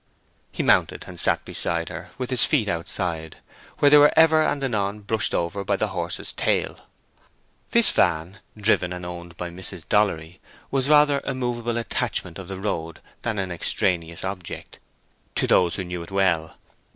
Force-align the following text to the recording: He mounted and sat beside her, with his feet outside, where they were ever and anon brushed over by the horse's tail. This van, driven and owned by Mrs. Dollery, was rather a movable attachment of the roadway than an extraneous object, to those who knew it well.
He 0.51 0.63
mounted 0.63 1.05
and 1.07 1.19
sat 1.19 1.45
beside 1.45 1.89
her, 1.89 2.09
with 2.17 2.31
his 2.31 2.43
feet 2.43 2.67
outside, 2.67 3.37
where 3.77 3.91
they 3.91 3.99
were 3.99 4.11
ever 4.17 4.41
and 4.41 4.63
anon 4.63 5.01
brushed 5.01 5.31
over 5.35 5.63
by 5.63 5.75
the 5.75 5.89
horse's 5.89 6.33
tail. 6.33 6.79
This 7.69 7.91
van, 7.91 8.39
driven 8.57 8.93
and 8.93 9.05
owned 9.05 9.37
by 9.37 9.51
Mrs. 9.51 9.87
Dollery, 9.87 10.39
was 10.71 10.89
rather 10.89 11.21
a 11.23 11.35
movable 11.35 11.77
attachment 11.77 12.39
of 12.39 12.47
the 12.47 12.57
roadway 12.57 12.99
than 13.21 13.37
an 13.37 13.51
extraneous 13.51 14.23
object, 14.23 14.79
to 15.35 15.45
those 15.45 15.75
who 15.75 15.83
knew 15.83 16.01
it 16.01 16.09
well. 16.09 16.57